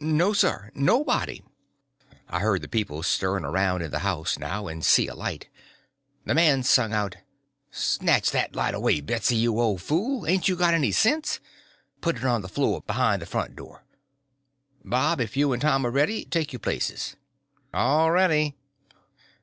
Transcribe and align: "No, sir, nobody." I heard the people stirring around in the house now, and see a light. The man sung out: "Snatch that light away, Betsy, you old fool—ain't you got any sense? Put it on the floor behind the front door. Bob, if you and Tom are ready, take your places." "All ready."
"No, 0.00 0.34
sir, 0.34 0.70
nobody." 0.74 1.40
I 2.28 2.40
heard 2.40 2.60
the 2.60 2.68
people 2.68 3.02
stirring 3.02 3.46
around 3.46 3.80
in 3.80 3.90
the 3.90 4.00
house 4.00 4.38
now, 4.38 4.66
and 4.66 4.84
see 4.84 5.08
a 5.08 5.14
light. 5.14 5.48
The 6.26 6.34
man 6.34 6.64
sung 6.64 6.92
out: 6.92 7.16
"Snatch 7.70 8.30
that 8.32 8.54
light 8.54 8.74
away, 8.74 9.00
Betsy, 9.00 9.36
you 9.36 9.58
old 9.58 9.80
fool—ain't 9.80 10.48
you 10.48 10.54
got 10.56 10.74
any 10.74 10.92
sense? 10.92 11.40
Put 12.02 12.16
it 12.18 12.24
on 12.24 12.42
the 12.42 12.46
floor 12.50 12.82
behind 12.86 13.22
the 13.22 13.26
front 13.26 13.56
door. 13.56 13.84
Bob, 14.84 15.18
if 15.18 15.34
you 15.34 15.50
and 15.54 15.62
Tom 15.62 15.86
are 15.86 15.90
ready, 15.90 16.26
take 16.26 16.52
your 16.52 16.60
places." 16.60 17.16
"All 17.72 18.10
ready." 18.10 18.56